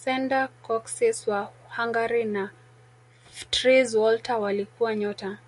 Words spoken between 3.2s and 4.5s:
Ftritz Walter